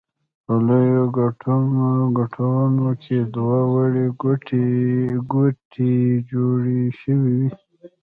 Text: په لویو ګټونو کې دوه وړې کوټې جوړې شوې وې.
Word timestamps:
په 0.45 0.53
لویو 0.67 1.03
ګټونو 2.17 2.87
کې 3.03 3.17
دوه 3.35 3.59
وړې 3.71 4.07
کوټې 4.21 5.95
جوړې 6.29 6.81
شوې 6.99 7.29
وې. 7.41 7.47